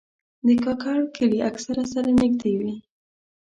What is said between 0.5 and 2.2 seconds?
کاکړ کلي اکثره سره